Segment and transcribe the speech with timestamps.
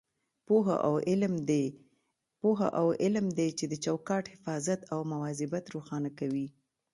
[2.45, 6.47] پوهه او علم دی چې د چوکاټ حفاظت او مواظبت روښانه کوي.